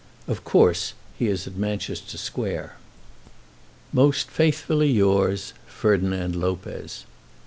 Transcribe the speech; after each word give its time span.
Of 0.27 0.43
course 0.43 0.93
he 1.19 1.27
is 1.27 1.45
at 1.45 1.55
Manchester 1.57 2.17
Square. 2.17 2.73
Most 3.93 4.31
faithfully 4.31 4.89
yours, 4.91 5.53
FERDINAND 5.67 6.35
LOPEZ. 6.35 7.03